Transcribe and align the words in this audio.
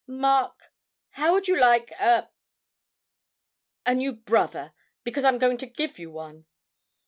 Mark 0.07 0.73
how 1.11 1.31
would 1.31 1.47
you 1.47 1.55
like 1.61 1.91
a 1.91 2.27
a 3.85 3.93
new 3.93 4.13
brother, 4.13 4.73
because 5.03 5.23
I'm 5.23 5.37
going 5.37 5.57
to 5.59 5.67
give 5.67 5.99
you 5.99 6.09
one?' 6.09 6.47